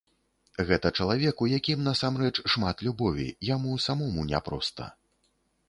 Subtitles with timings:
[0.69, 4.93] Гэта чалавек, у якім насамрэч шмат любові, яму самому няпроста.